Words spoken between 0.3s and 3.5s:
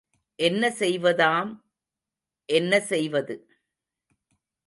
என்ன செய்வதாம் என்ன செய்வது!